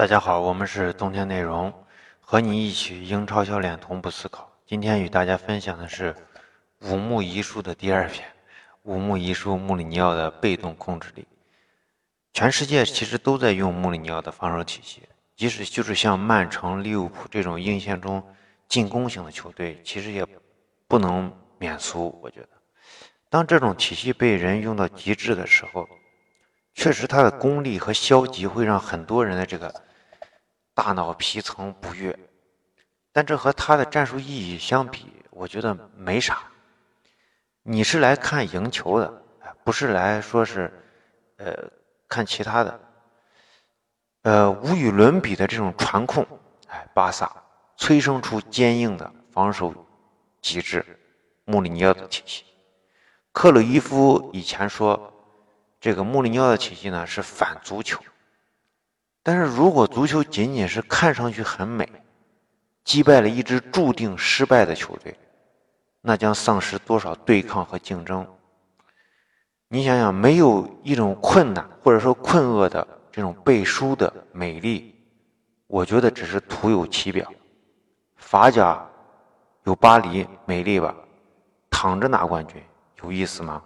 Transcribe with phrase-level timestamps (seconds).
[0.00, 1.70] 大家好，我们是冬天内容，
[2.22, 4.50] 和你一起英超教练同步思考。
[4.66, 6.16] 今天与大家分享的是
[6.80, 8.26] 五木遗书的第二篇，
[8.84, 11.26] 五木遗书穆里尼奥的被动控制力。
[12.32, 15.02] 全世界其实都在用穆里尼奥的防守体系，
[15.36, 18.26] 即使就是像曼城、利物浦这种硬线中
[18.70, 20.26] 进攻型的球队，其实也
[20.88, 22.18] 不能免俗。
[22.22, 22.48] 我觉得，
[23.28, 25.86] 当这种体系被人用到极致的时候，
[26.72, 29.70] 确实它的功力和消极会让很多人的这个。
[30.82, 32.18] 大脑皮层不悦，
[33.12, 36.38] 但这和他的战术意义相比，我觉得没啥。
[37.62, 39.22] 你是来看赢球的，
[39.62, 40.72] 不是来说是，
[41.36, 41.54] 呃，
[42.08, 42.80] 看其他的。
[44.22, 46.26] 呃，无与伦比的这种传控，
[46.68, 47.30] 哎，巴萨
[47.76, 49.74] 催生出坚硬的防守
[50.40, 50.82] 机制，
[51.44, 52.44] 穆里尼奥的体系。
[53.32, 55.12] 克鲁伊夫以前说，
[55.78, 58.02] 这个穆里尼奥的体系呢是反足球。
[59.22, 61.86] 但是如果足球仅仅是看上去很美，
[62.84, 65.14] 击败了一支注定失败的球队，
[66.00, 68.26] 那将丧失多少对抗和竞争？
[69.68, 74.94] 你想想，没有一种困难或者说困厄的这种背书的美丽，
[75.66, 77.30] 我觉得只是徒有其表。
[78.16, 78.82] 法甲
[79.64, 80.94] 有巴黎美丽吧？
[81.68, 82.62] 躺着拿冠军
[83.02, 83.62] 有意思吗？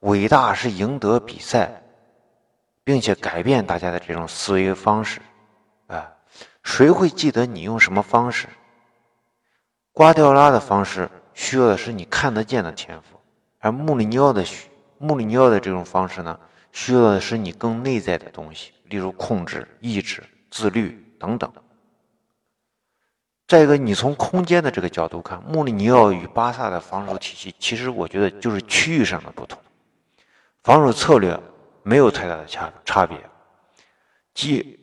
[0.00, 1.83] 伟大是赢得比赛。
[2.84, 5.20] 并且改变大家的这种思维方式，
[5.86, 6.12] 啊，
[6.62, 8.46] 谁会记得你用什么方式？
[9.92, 13.18] 瓜迪奥拉的方式需要的是你看得见的天赋，
[13.58, 14.44] 而穆里尼奥的
[14.98, 16.38] 穆里尼奥的这种方式呢，
[16.72, 21.50] 需要的是你更内在的东西，例如控制、意志、自律等等。
[23.46, 29.58] 再一个，你从空间的这个角度看，穆里尼奥与巴萨的防守体系，其实我觉得就是区域上的不同，
[30.62, 31.40] 防守策略。
[31.84, 33.16] 没有太大的差差别，
[34.32, 34.80] 即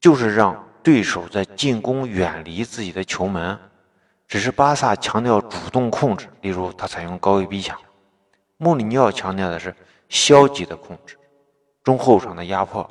[0.00, 3.56] 就是让对手在进攻远离自己的球门，
[4.26, 7.76] 只是巴萨强调主动控制，例如他采用高位逼抢；
[8.56, 9.74] 穆里尼奥强调的是
[10.08, 11.16] 消极的控制，
[11.84, 12.88] 中后场的压迫。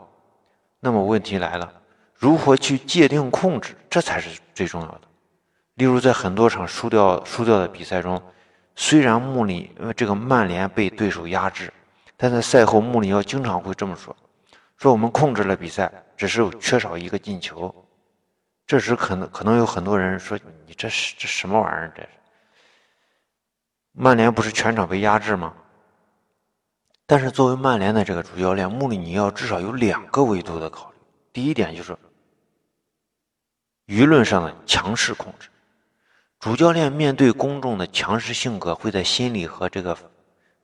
[0.79, 1.73] 那么问题来了，
[2.13, 3.75] 如何去界定控制？
[3.89, 5.01] 这才是最重要的。
[5.75, 8.21] 例如在很多场输掉输掉的比赛中，
[8.77, 11.73] 虽然穆里这个曼联被对手压制。
[12.17, 14.15] 但在赛后，穆里尼奥经常会这么说
[14.77, 17.73] ：“说我们控制了比赛，只是缺少一个进球。”
[18.65, 21.91] 这时可能可能有很多人说：“你这是这什么玩意儿？
[21.93, 22.09] 这是
[23.91, 25.53] 曼联不是全场被压制吗？”
[27.05, 30.97] 但是作为曼联的这个主教练，穆里尼奥至少有两个维度的考虑。
[31.33, 31.95] 第一点就是
[33.87, 35.49] 舆论上的强势控制，
[36.39, 39.97] 主教练面对公众的强势性格，会在心里和这个。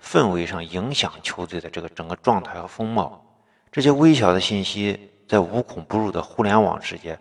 [0.03, 3.23] 氛围上影响球队的这个整个状态和风貌，
[3.71, 7.17] 这些微小的信息在无孔不入的互联网世界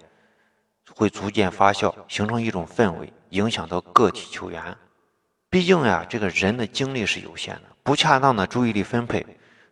[0.94, 4.76] 会逐渐发酵，形成一种氛围，影响到个体球员。
[5.48, 9.24] 毕竟呀，这个人的精力是有限的，不恰当的注意力分配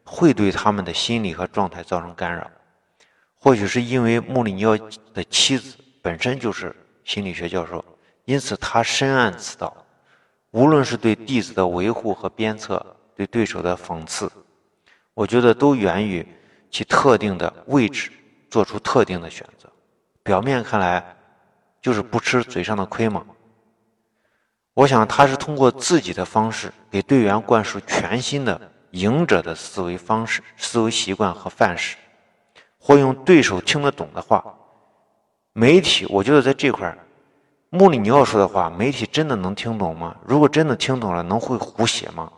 [0.04, 2.48] 会对他们的心理和状态造成干扰。
[3.34, 4.76] 或许是因为穆里尼奥
[5.14, 7.84] 的妻子本身就是心理学教授，
[8.26, 9.74] 因此他深谙此道。
[10.50, 12.94] 无论是对弟子的维护和鞭策。
[13.18, 14.30] 对对手的讽刺，
[15.12, 16.24] 我觉得都源于
[16.70, 18.12] 其特定的位置
[18.48, 19.68] 做出特定的选择。
[20.22, 21.04] 表面看来
[21.82, 23.26] 就是不吃嘴上的亏嘛。
[24.72, 31.96] 我想他是通过自己的方式给队员灌输全新的赢者的思维方式、思维习惯和范式，
[32.78, 34.44] 或用对手听得懂的话。
[35.54, 36.96] 媒体，我觉得在这块儿
[37.70, 40.14] 穆里尼奥说的话，媒体真的能听懂吗？
[40.24, 42.30] 如果真的听懂了，能会胡写吗？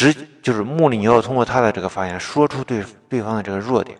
[0.00, 3.98] 直就是穆里尼奥通过他的这个发言说出对对方的这个弱点，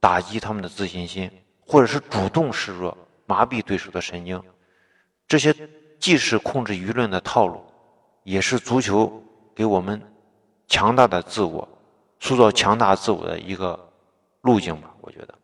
[0.00, 4.42] 打击他们的自信心，或者是主动示弱，麻痹对手的神经。
[5.28, 5.54] 这些
[6.00, 7.64] 既是控制舆论的套路，
[8.24, 9.22] 也是足球
[9.54, 10.02] 给我们
[10.66, 11.68] 强大的自我
[12.18, 13.78] 塑造强大自我的一个
[14.40, 14.92] 路径吧。
[15.02, 15.34] 我觉得，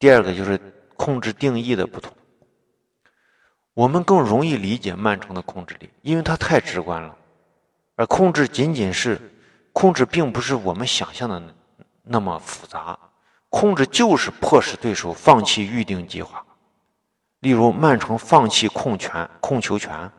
[0.00, 0.58] 第二个就是
[0.96, 2.12] 控制定义的不同。
[3.74, 7.16] 我们更容易理解曼城的控制力，因为它太直观了。
[7.96, 9.20] 而控制仅仅是
[9.72, 11.42] 控制，并不是我们想象的
[12.02, 12.98] 那么复杂。
[13.48, 16.42] 控制就是迫使对手放弃预定计划，
[17.40, 20.10] 例如曼城放弃控权、控球权，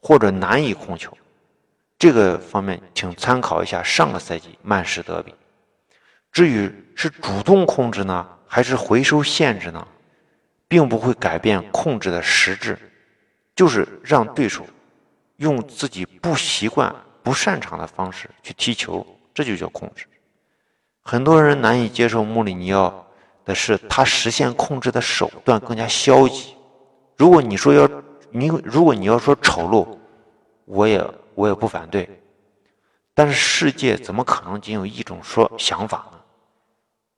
[0.00, 1.16] 或者难以控球。
[1.98, 5.34] 这个方面，请参考一下上个赛季曼市德比。
[6.32, 9.86] 至于是主动控制呢，还是回收限制呢，
[10.66, 12.78] 并不会改变控制的实质，
[13.54, 14.66] 就是让对手。
[15.36, 20.06] 用自己不习惯、不擅长的方式去踢球，这就叫控制。
[21.02, 23.06] 很多人难以接受穆里尼奥
[23.44, 26.56] 的是，他实现控制的手段更加消极。
[27.16, 27.88] 如果你说要
[28.30, 29.96] 你，如果你要说丑陋，
[30.64, 31.04] 我也
[31.34, 32.08] 我也不反对。
[33.14, 36.18] 但是世界怎么可能仅有一种说想法呢？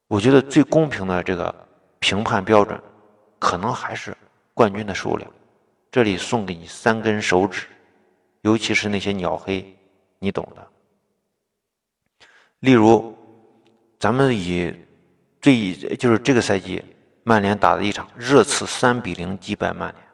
[0.06, 1.54] 我觉得最公平的这个
[1.98, 2.80] 评判标准，
[3.38, 4.16] 可能还是
[4.54, 5.30] 冠军的数量。
[5.90, 7.66] 这里送给你三根手指，
[8.42, 9.76] 尤其是那些鸟黑，
[10.18, 10.66] 你懂的。
[12.60, 13.16] 例如，
[13.98, 14.74] 咱们以
[15.40, 16.82] 最就是这个赛季
[17.22, 20.04] 曼联打的一场热刺三比零击败曼联，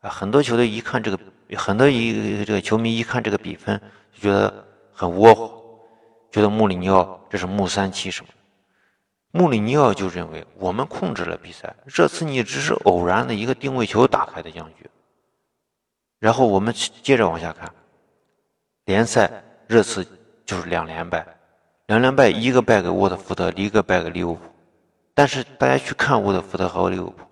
[0.00, 1.18] 啊，很多球队一看这个，
[1.56, 3.80] 很多一这个球迷一看这个比分，
[4.14, 5.80] 就觉得很窝火，
[6.30, 8.28] 觉得穆里尼奥这是穆三七什么？
[9.32, 14.88] 穆里尼奥就认为我们控制了比赛，热刺你只是偶然的一个定位球打开的僵局。
[16.18, 17.70] 然后我们接着往下看，
[18.84, 19.30] 联赛
[19.66, 20.06] 热刺
[20.44, 21.26] 就是两连败。
[21.86, 24.40] 两连败，一个败给沃特福德，一个败给利物浦。
[25.14, 27.24] 但是大家去看沃特福德和利物浦，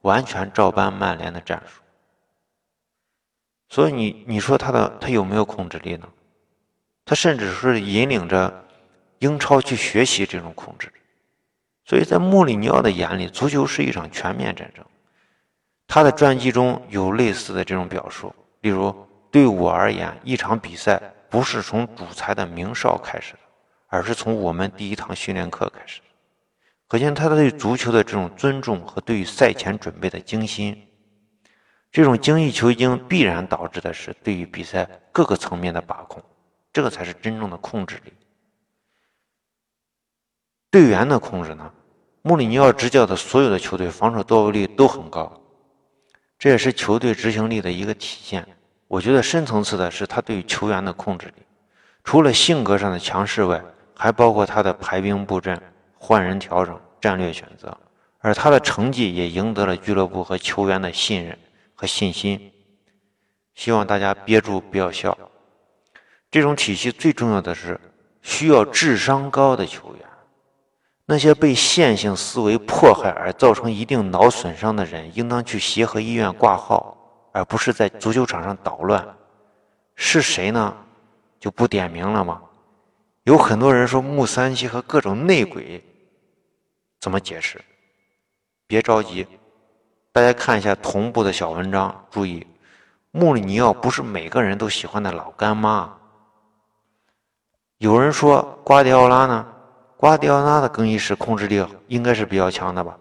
[0.00, 1.82] 完全照搬曼联的战术。
[3.68, 6.08] 所以你你说他的他有没有控制力呢？
[7.04, 8.64] 他甚至是引领着
[9.18, 10.92] 英超去学习这种控制。
[11.84, 14.84] 所以在穆里尼奥的眼里，足球是一场全面战争。
[15.86, 18.94] 他的传记中有类似的这种表述，例如
[19.30, 23.38] ：“对我而言，一场比赛不是从主裁的鸣哨开始的。”
[23.94, 26.00] 而是从我们第一堂训练课开始，
[26.88, 30.88] 可见他对足球的这种尊重和对于赛前准备的精心。
[31.90, 36.22] 这种精益求精必然导致的是对于比赛各个层面的把控，
[36.72, 38.14] 这个才是真正的控制力。
[40.70, 41.70] 队员的控制呢？
[42.22, 45.30] 穆里尼奥执教的所有的球队防守到位率都很高，
[46.42, 48.44] 这也是球队执行力的一个体现。
[48.88, 51.42] 我觉得深层次的是他对球员的控制力，
[52.02, 53.62] 除了性格上的强势外。
[53.94, 55.56] 还包括他的排兵布阵、
[55.96, 57.78] 换人调整、战略选择，
[58.18, 61.38] 而他的成绩也赢得了俱乐部和球员的信任
[61.72, 62.50] 和信心。
[63.54, 65.16] 希望大家憋住，不要笑。
[66.32, 67.78] 这种体系最重要的是
[68.22, 70.04] 需要智商高的球员。
[71.04, 76.96] 那些被线性思维迫害而造成一定脑损伤的人，应当去协和医院挂号，
[77.32, 79.06] 而不是在足球场上捣乱。
[79.96, 80.74] 是谁呢？
[81.38, 82.40] 就不点名了吗？
[83.24, 85.84] 有很多人说穆三七和各种内鬼
[87.00, 87.60] 怎么解释？
[88.66, 89.26] 别着急，
[90.12, 92.06] 大家看一下同步的小文章。
[92.10, 92.46] 注意，
[93.10, 95.92] 穆里尼奥不是每个人都喜欢的老干妈。
[97.78, 99.46] 有人说瓜迪奥拉呢？
[100.02, 102.98] 瓜迪奥拉的更衣室控制力应该是比较强的吧？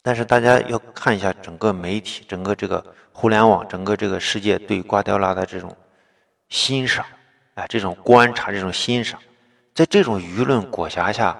[0.00, 5.76] 但是大家要看一下整个媒体、整个这个互联网、整个这个世界对瓜迪奥拉的这种
[6.50, 7.04] 欣赏。
[7.54, 9.18] 哎，这种观察，这种欣赏，
[9.74, 11.36] 在这种舆论裹挟下，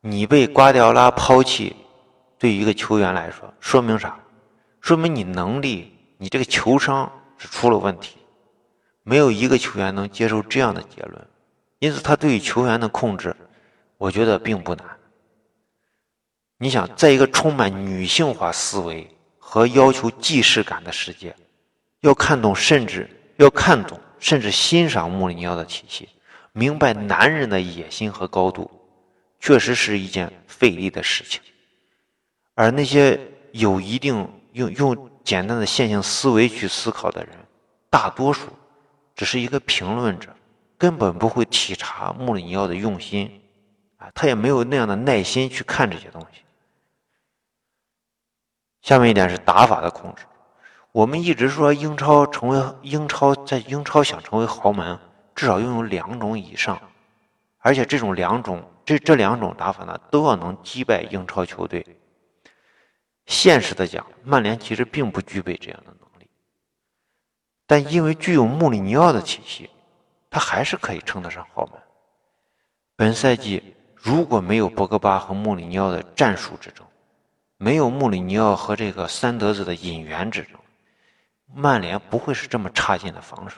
[0.00, 1.76] 你被瓜迪奥拉抛弃，
[2.40, 4.18] 对于一个球员来说，说明啥？
[4.80, 8.16] 说明你能力，你这个球商是出了问题。
[9.04, 11.24] 没有一个球员能接受这样的结论，
[11.78, 13.34] 因此他对于球员的控制，
[13.96, 14.86] 我觉得并不难。
[16.58, 19.08] 你想，在一个充满女性化思维
[19.38, 21.34] 和要求既视感的世界，
[22.00, 24.00] 要看懂，甚至要看懂。
[24.20, 26.08] 甚至欣赏穆里尼奥的体系，
[26.50, 28.68] 明白男人的野心和高度，
[29.38, 31.40] 确实是一件费力的事情。
[32.56, 33.16] 而那些
[33.52, 37.32] 有一定用用简单的线性思维去思考的人，
[37.88, 38.48] 大多数
[39.14, 40.34] 只是一个评论者，
[40.78, 43.42] 根本不会体察穆里尼奥的用心，
[43.96, 46.42] 啊，他也没有那样的耐心去看这些东西。
[48.80, 50.24] 下面一点是打法的控制。
[50.92, 54.98] 我们一直说英超成为英超，在英超想成为豪门，
[55.34, 56.80] 至少拥有两种以上，
[57.58, 61.84] 而且这种两种，这这两种打法呢，都要能击败英超球队。
[63.26, 66.30] 现实的讲，曼联其实并不具备这样的能力，
[67.66, 69.68] 但因为具有穆里尼奥的体系，
[70.30, 71.80] 他还是可以称得上豪门。
[72.96, 76.86] 本赛季如果没有博格巴和穆里尼奥的战术之争，
[77.56, 80.52] 没有穆里尼奥和这个三德子的引援之争。
[81.54, 83.56] 曼联不会是这么差劲的防守，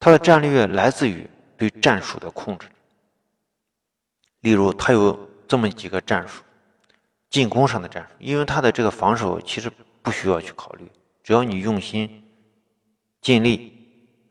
[0.00, 2.66] 他的战略来自于对战术的控制。
[4.40, 6.42] 例如，他有这么几个战术：
[7.28, 10.90] 进攻上的战术，因为他的这个防守其实不需要去考虑，
[11.22, 12.24] 只要你用心、
[13.20, 13.75] 尽力，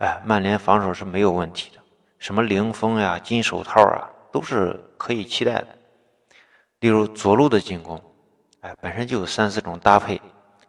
[0.06, 1.82] 哎，曼联防守是没有问题的。
[2.20, 5.68] 什么零封呀、金手套啊，都是可以期待的。
[6.82, 8.00] 例如左路的进攻，
[8.62, 10.22] 哎，本身就有三四种搭配。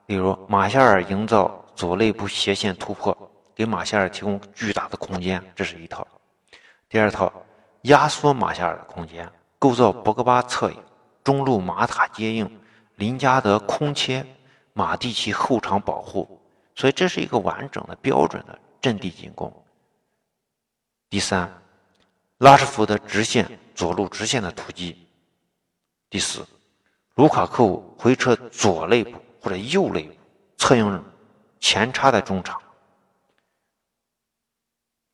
[0.07, 3.15] 例如，马夏尔营造左肋部斜线突破，
[3.55, 6.07] 给马夏尔提供巨大的空间，这是一套。
[6.89, 7.31] 第二套，
[7.83, 10.83] 压缩马夏尔的空间，构造博格巴侧影，
[11.23, 12.61] 中路马塔接应，
[12.95, 14.25] 林加德空切，
[14.73, 16.41] 马蒂奇后场保护，
[16.75, 19.53] 所以这是一个完整的标准的阵地进攻。
[21.11, 21.53] 第三，
[22.39, 25.09] 拉什福德直线左路直线的突击。
[26.09, 26.47] 第四，
[27.17, 30.15] 卢卡库回撤左肋部或者右肋部，
[30.57, 31.05] 策应
[31.59, 32.63] 前插的中场。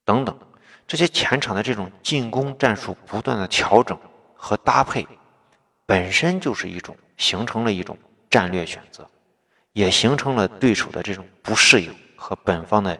[0.04, 0.38] 等等，
[0.86, 3.98] 这些前场的这种进攻战术不断的调整
[4.34, 5.08] 和搭配，
[5.86, 7.96] 本身就是一种形成了一种
[8.28, 9.08] 战略选择，
[9.72, 12.98] 也形成了对手的这种不适应和本方的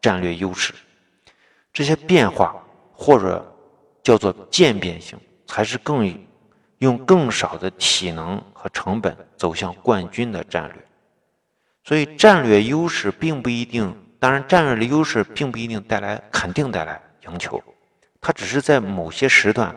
[0.00, 0.74] 战略优势。
[1.72, 2.56] 这些变化
[2.92, 3.44] 或者
[4.02, 6.18] 叫做渐变性，才是更
[6.78, 10.84] 用更少的体能和成本走向冠军的战略。
[11.84, 13.96] 所以，战略优势并不一定。
[14.18, 17.62] 当然，战略的优势并不一定带来肯定带来赢球，
[18.20, 19.74] 它只是在某些时段、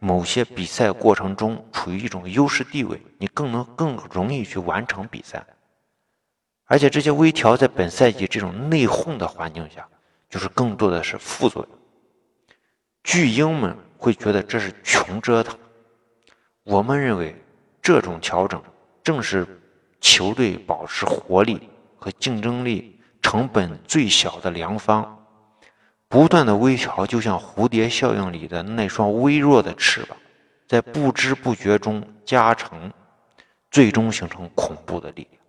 [0.00, 5.46] 某些比赛过程中处于一种优势地位，你更能更容易去完成比赛。
[6.74, 9.86] 而且这些微调在本赛季这种内讧的环境下，
[10.28, 11.78] 就是更多的是副作用。
[13.04, 15.56] 巨婴们会觉得这是穷折腾，
[16.64, 17.40] 我们认为
[17.80, 18.60] 这种调整
[19.04, 19.46] 正是
[20.00, 21.60] 球队保持活力
[21.94, 23.00] 和竞争力。
[23.22, 25.16] 成本最小的良方，
[26.08, 30.18] 不断的微调，就像蝴蝶效应里的那双微弱的翅膀，
[30.66, 32.92] 在不知不觉中加成，
[33.70, 35.43] 最终形成恐怖的力量。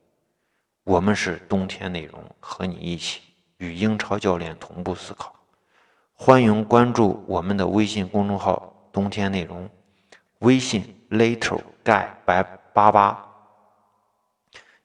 [0.86, 3.20] 我们是冬天内容，和你一起
[3.58, 5.34] 与英超教练同步思考。
[6.14, 9.68] 欢迎关注我们的微信公众号“冬天内容”，
[10.40, 13.20] 微信 little guy 白八八。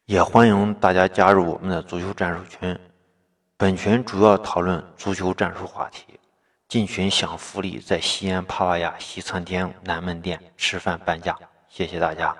[0.06, 2.78] 也欢迎大家加入我们的足球战术群，
[3.58, 6.18] 本群主要讨论足球战术话题。
[6.66, 11.36] 进群享福利，在西安帕瓦亚西餐厅南门店吃饭半价，
[11.68, 12.34] 谢谢大家。